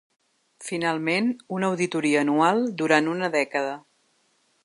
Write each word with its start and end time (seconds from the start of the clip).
Finalment, 0.69 1.27
una 1.57 1.69
auditoria 1.75 2.25
anual 2.27 2.65
durant 2.81 3.13
una 3.13 3.31
dècada. 3.39 3.79